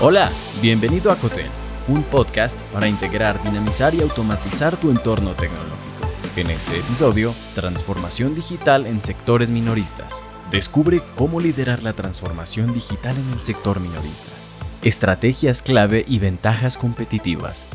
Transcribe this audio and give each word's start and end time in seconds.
Hola, 0.00 0.30
bienvenido 0.62 1.10
a 1.10 1.16
Cotel, 1.16 1.48
un 1.88 2.04
podcast 2.04 2.60
para 2.72 2.86
integrar, 2.86 3.42
dinamizar 3.42 3.96
y 3.96 4.00
automatizar 4.00 4.76
tu 4.76 4.92
entorno 4.92 5.32
tecnológico. 5.32 6.06
En 6.36 6.50
este 6.50 6.78
episodio, 6.78 7.34
transformación 7.56 8.36
digital 8.36 8.86
en 8.86 9.02
sectores 9.02 9.50
minoristas. 9.50 10.24
Descubre 10.52 11.02
cómo 11.16 11.40
liderar 11.40 11.82
la 11.82 11.94
transformación 11.94 12.72
digital 12.74 13.16
en 13.16 13.32
el 13.32 13.40
sector 13.40 13.80
minorista. 13.80 14.30
Estrategias 14.82 15.62
clave 15.62 16.04
y 16.06 16.20
ventajas 16.20 16.78
competitivas. 16.78 17.66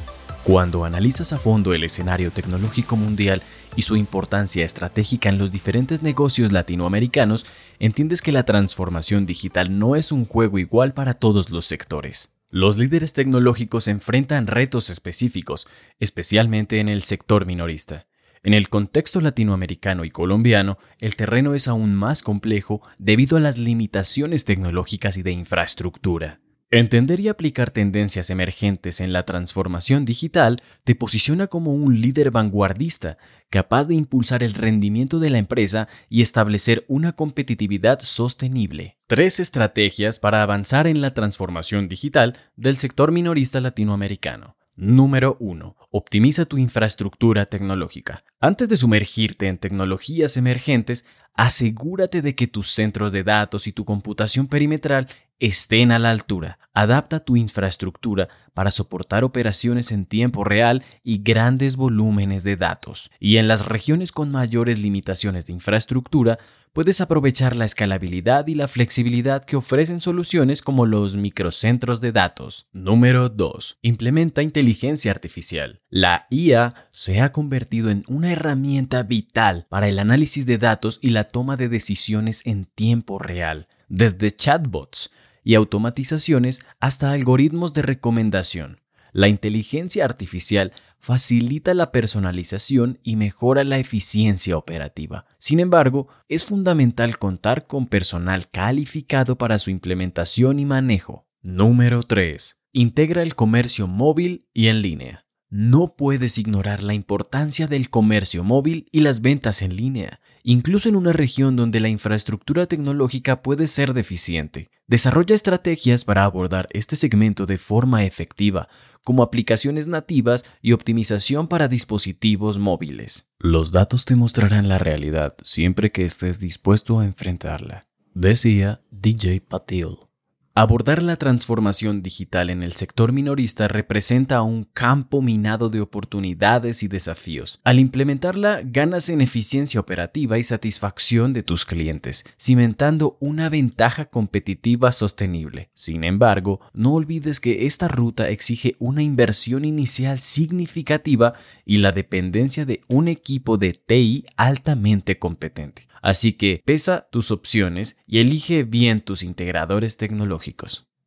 Cuando 0.43 0.83
analizas 0.83 1.31
a 1.31 1.39
fondo 1.39 1.73
el 1.73 1.85
escenario 1.85 2.29
tecnológico 2.29 2.97
mundial 2.97 3.41
y 3.77 3.83
su 3.83 3.95
importancia 3.95 4.65
estratégica 4.65 5.29
en 5.29 5.37
los 5.37 5.51
diferentes 5.51 6.03
negocios 6.03 6.51
latinoamericanos, 6.51 7.45
entiendes 7.79 8.21
que 8.21 8.33
la 8.33 8.43
transformación 8.43 9.25
digital 9.25 9.79
no 9.79 9.95
es 9.95 10.11
un 10.11 10.25
juego 10.25 10.59
igual 10.59 10.93
para 10.93 11.13
todos 11.13 11.49
los 11.49 11.63
sectores. 11.65 12.33
Los 12.49 12.77
líderes 12.77 13.13
tecnológicos 13.13 13.87
enfrentan 13.87 14.47
retos 14.47 14.89
específicos, 14.89 15.65
especialmente 16.01 16.81
en 16.81 16.89
el 16.89 17.03
sector 17.03 17.45
minorista. 17.45 18.07
En 18.43 18.53
el 18.53 18.67
contexto 18.67 19.21
latinoamericano 19.21 20.03
y 20.03 20.11
colombiano, 20.11 20.77
el 20.99 21.15
terreno 21.15 21.55
es 21.55 21.69
aún 21.69 21.95
más 21.95 22.21
complejo 22.21 22.81
debido 22.97 23.37
a 23.37 23.39
las 23.39 23.57
limitaciones 23.57 24.43
tecnológicas 24.43 25.15
y 25.15 25.23
de 25.23 25.31
infraestructura. 25.31 26.42
Entender 26.75 27.19
y 27.19 27.27
aplicar 27.27 27.69
tendencias 27.69 28.31
emergentes 28.31 28.99
en 28.99 29.13
la 29.13 29.25
transformación 29.25 30.05
digital 30.05 30.59
te 30.83 30.95
posiciona 30.95 31.45
como 31.45 31.71
un 31.71 32.01
líder 32.01 32.31
vanguardista, 32.31 33.19
capaz 33.51 33.87
de 33.87 33.93
impulsar 33.93 34.41
el 34.41 34.55
rendimiento 34.55 35.19
de 35.19 35.29
la 35.29 35.37
empresa 35.37 35.87
y 36.09 36.23
establecer 36.23 36.83
una 36.87 37.11
competitividad 37.11 37.99
sostenible. 37.99 38.97
Tres 39.05 39.39
estrategias 39.39 40.17
para 40.17 40.41
avanzar 40.41 40.87
en 40.87 41.01
la 41.01 41.11
transformación 41.11 41.87
digital 41.87 42.39
del 42.55 42.77
sector 42.77 43.11
minorista 43.11 43.61
latinoamericano. 43.61 44.55
Número 44.75 45.35
1. 45.39 45.75
Optimiza 45.91 46.45
tu 46.45 46.57
infraestructura 46.57 47.45
tecnológica. 47.45 48.23
Antes 48.39 48.69
de 48.69 48.77
sumergirte 48.77 49.47
en 49.47 49.59
tecnologías 49.59 50.35
emergentes, 50.37 51.05
asegúrate 51.35 52.23
de 52.23 52.33
que 52.33 52.47
tus 52.47 52.71
centros 52.71 53.11
de 53.11 53.23
datos 53.23 53.67
y 53.67 53.71
tu 53.71 53.85
computación 53.85 54.47
perimetral 54.47 55.07
estén 55.39 55.91
a 55.91 55.99
la 55.99 56.11
altura. 56.11 56.59
Adapta 56.73 57.19
tu 57.19 57.35
infraestructura 57.35 58.29
para 58.53 58.71
soportar 58.71 59.23
operaciones 59.23 59.91
en 59.91 60.05
tiempo 60.05 60.43
real 60.43 60.83
y 61.03 61.21
grandes 61.21 61.75
volúmenes 61.75 62.43
de 62.43 62.55
datos. 62.55 63.11
Y 63.19 63.37
en 63.37 63.47
las 63.47 63.65
regiones 63.65 64.11
con 64.11 64.31
mayores 64.31 64.79
limitaciones 64.79 65.45
de 65.45 65.53
infraestructura, 65.53 66.39
puedes 66.73 67.01
aprovechar 67.01 67.55
la 67.55 67.65
escalabilidad 67.65 68.47
y 68.47 68.55
la 68.55 68.67
flexibilidad 68.67 69.45
que 69.45 69.55
ofrecen 69.55 69.99
soluciones 69.99 70.63
como 70.63 70.87
los 70.87 71.15
microcentros 71.15 72.01
de 72.01 72.11
datos. 72.11 72.69
Número 72.73 73.29
2. 73.29 73.77
Implementa 73.83 74.41
inteligencia 74.41 75.11
artificial. 75.11 75.81
La 75.89 76.25
IA 76.31 76.73
se 76.89 77.21
ha 77.21 77.31
convertido 77.31 77.91
en 77.91 78.03
una 78.07 78.31
herramienta 78.31 79.03
vital 79.03 79.67
para 79.69 79.87
el 79.87 79.99
análisis 79.99 80.47
de 80.47 80.57
datos 80.57 80.99
y 81.01 81.11
la 81.11 81.25
toma 81.25 81.55
de 81.55 81.69
decisiones 81.69 82.41
en 82.45 82.65
tiempo 82.65 83.19
real. 83.19 83.67
Desde 83.89 84.31
chatbots 84.31 85.02
y 85.43 85.55
automatizaciones 85.55 86.61
hasta 86.79 87.11
algoritmos 87.11 87.73
de 87.73 87.81
recomendación. 87.81 88.81
La 89.11 89.27
inteligencia 89.27 90.05
artificial 90.05 90.73
facilita 90.99 91.73
la 91.73 91.91
personalización 91.91 92.99
y 93.03 93.15
mejora 93.15 93.63
la 93.63 93.77
eficiencia 93.77 94.57
operativa. 94.57 95.25
Sin 95.37 95.59
embargo, 95.59 96.07
es 96.29 96.45
fundamental 96.45 97.19
contar 97.19 97.67
con 97.67 97.87
personal 97.87 98.49
calificado 98.49 99.37
para 99.37 99.59
su 99.59 99.69
implementación 99.69 100.59
y 100.59 100.65
manejo. 100.65 101.27
Número 101.41 102.01
3. 102.01 102.61
Integra 102.71 103.21
el 103.21 103.35
comercio 103.35 103.85
móvil 103.85 104.47
y 104.53 104.69
en 104.69 104.81
línea. 104.81 105.25
No 105.55 105.93
puedes 105.95 106.39
ignorar 106.39 106.81
la 106.81 106.95
importancia 106.95 107.67
del 107.67 107.91
comercio 107.91 108.43
móvil 108.43 108.87
y 108.91 109.01
las 109.01 109.21
ventas 109.21 109.61
en 109.61 109.75
línea, 109.75 110.19
incluso 110.41 110.89
en 110.89 110.95
una 110.95 111.13
región 111.13 111.55
donde 111.55 111.79
la 111.79 111.89
infraestructura 111.89 112.65
tecnológica 112.65 113.43
puede 113.43 113.67
ser 113.67 113.93
deficiente. 113.93 114.71
Desarrolla 114.87 115.35
estrategias 115.35 116.05
para 116.05 116.23
abordar 116.23 116.67
este 116.71 116.95
segmento 116.95 117.45
de 117.45 117.59
forma 117.59 118.03
efectiva, 118.03 118.67
como 119.03 119.21
aplicaciones 119.21 119.85
nativas 119.85 120.43
y 120.63 120.71
optimización 120.71 121.47
para 121.47 121.67
dispositivos 121.67 122.57
móviles. 122.57 123.29
Los 123.37 123.71
datos 123.71 124.05
te 124.05 124.15
mostrarán 124.15 124.67
la 124.67 124.79
realidad 124.79 125.35
siempre 125.43 125.91
que 125.91 126.03
estés 126.03 126.39
dispuesto 126.39 126.99
a 126.99 127.05
enfrentarla, 127.05 127.85
decía 128.15 128.81
DJ 128.89 129.41
Patil. 129.41 130.12
Abordar 130.55 131.01
la 131.01 131.15
transformación 131.15 132.03
digital 132.03 132.51
en 132.51 132.61
el 132.61 132.73
sector 132.73 133.11
minorista 133.11 133.67
representa 133.67 134.43
un 134.43 134.65
campo 134.65 135.23
minado 135.23 135.69
de 135.69 135.81
oportunidades 135.81 136.83
y 136.83 136.87
desafíos. 136.87 137.59
Al 137.63 137.79
implementarla, 137.79 138.61
ganas 138.63 139.09
en 139.09 139.21
eficiencia 139.21 139.79
operativa 139.79 140.37
y 140.37 140.43
satisfacción 140.43 141.33
de 141.33 141.41
tus 141.41 141.65
clientes, 141.65 142.23
cimentando 142.39 143.17
una 143.19 143.49
ventaja 143.49 144.05
competitiva 144.05 144.91
sostenible. 144.91 145.71
Sin 145.73 146.03
embargo, 146.03 146.59
no 146.71 146.93
olvides 146.93 147.39
que 147.39 147.65
esta 147.65 147.87
ruta 147.87 148.29
exige 148.29 148.75
una 148.77 149.01
inversión 149.01 149.65
inicial 149.65 150.19
significativa 150.19 151.33
y 151.65 151.79
la 151.79 151.93
dependencia 151.93 152.63
de 152.63 152.81
un 152.89 153.07
equipo 153.07 153.57
de 153.57 153.73
TI 153.73 154.25
altamente 154.37 155.17
competente. 155.17 155.87
Así 156.03 156.33
que 156.33 156.61
pesa 156.65 157.07
tus 157.11 157.31
opciones 157.31 157.97
y 158.05 158.19
elige 158.19 158.63
bien 158.63 158.99
tus 158.99 159.23
integradores 159.23 159.95
tecnológicos. 159.95 160.42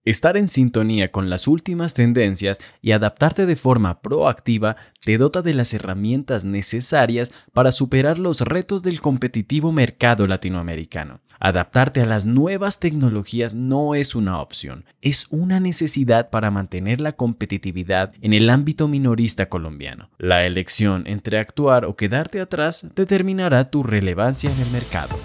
Estar 0.07 0.37
en 0.37 0.49
sintonía 0.49 1.11
con 1.11 1.31
las 1.31 1.49
últimas 1.49 1.95
tendencias 1.95 2.61
y 2.81 2.93
adaptarte 2.93 3.45
de 3.45 3.57
forma 3.57 4.01
proactiva 4.01 4.77
te 5.05 5.19
dota 5.19 5.43
de 5.43 5.53
las 5.53 5.75
herramientas 5.75 6.45
necesarias 6.45 7.33
para 7.53 7.73
superar 7.73 8.17
los 8.17 8.43
retos 8.43 8.85
del 8.85 9.01
competitivo 9.01 9.73
mercado 9.73 10.29
latinoamericano. 10.29 11.21
Adaptarte 11.41 12.03
a 12.03 12.07
las 12.07 12.25
nuevas 12.25 12.79
tecnologías 12.79 13.55
no 13.55 13.97
es 13.97 14.15
una 14.15 14.41
opción, 14.41 14.85
es 15.03 15.27
una 15.31 15.59
necesidad 15.59 16.31
para 16.31 16.53
mantener 16.53 17.01
la 17.01 17.13
competitividad 17.13 18.13
en 18.21 18.33
el 18.33 18.49
ámbito 18.49 18.87
minorista 18.87 19.49
colombiano. 19.49 20.09
La 20.19 20.47
elección 20.47 21.03
entre 21.09 21.41
actuar 21.41 21.85
o 21.85 21.97
quedarte 21.97 22.41
atrás 22.41 22.87
determinará 22.95 23.67
tu 23.67 23.83
relevancia 23.83 24.53
en 24.53 24.61
el 24.61 24.71
mercado. 24.71 25.19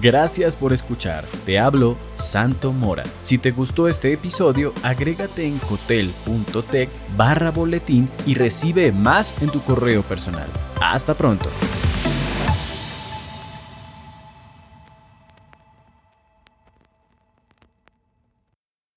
Gracias 0.00 0.56
por 0.56 0.72
escuchar. 0.72 1.24
Te 1.44 1.58
hablo 1.58 1.96
Santo 2.14 2.72
Mora. 2.72 3.04
Si 3.22 3.38
te 3.38 3.50
gustó 3.50 3.88
este 3.88 4.12
episodio, 4.12 4.72
agrégate 4.82 5.46
en 5.46 5.58
cotel.tech 5.58 6.88
barra 7.16 7.50
boletín 7.50 8.08
y 8.26 8.34
recibe 8.34 8.92
más 8.92 9.34
en 9.40 9.50
tu 9.50 9.62
correo 9.62 10.02
personal. 10.02 10.48
Hasta 10.80 11.14
pronto. 11.14 11.50